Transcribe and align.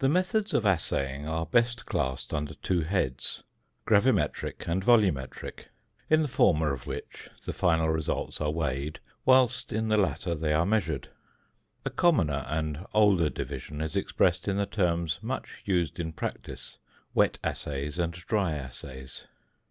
The 0.00 0.10
methods 0.10 0.52
of 0.52 0.66
assaying 0.66 1.26
are 1.26 1.46
best 1.46 1.86
classed 1.86 2.34
under 2.34 2.52
two 2.52 2.82
heads, 2.82 3.42
Gravimetric 3.86 4.68
and 4.68 4.84
Volumetric, 4.84 5.68
in 6.10 6.20
the 6.20 6.28
former 6.28 6.74
of 6.74 6.86
which 6.86 7.30
the 7.46 7.54
final 7.54 7.88
results 7.88 8.38
are 8.38 8.50
weighed, 8.50 9.00
whilst 9.24 9.72
in 9.72 9.88
the 9.88 9.96
latter 9.96 10.34
they 10.34 10.52
are 10.52 10.66
measured. 10.66 11.08
A 11.86 11.88
commoner 11.90 12.44
and 12.48 12.84
older 12.92 13.30
division 13.30 13.80
is 13.80 13.96
expressed 13.96 14.46
in 14.46 14.58
the 14.58 14.66
terms 14.66 15.20
much 15.22 15.62
used 15.64 15.98
in 15.98 16.12
practice 16.12 16.76
wet 17.14 17.38
assays 17.42 17.98
and 17.98 18.12
dry 18.12 18.52
assays. 18.52 19.24